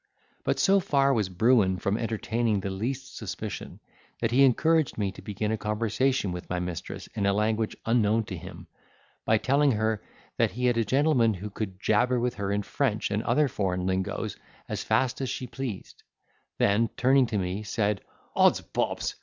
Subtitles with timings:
[0.43, 3.79] But so far was Bruin from entertaining the least suspicion,
[4.19, 8.23] that he encouraged me to begin a conversation with my mistress in a language unknown
[8.23, 8.65] to him,
[9.25, 10.01] by telling her,
[10.37, 13.85] that he had a gentleman who could jabber with her in French and other foreign
[13.85, 14.37] lingoes
[14.67, 16.01] as fast as she pleased;
[16.57, 18.01] then, turning to me, said,
[18.35, 19.13] "Odds bobs!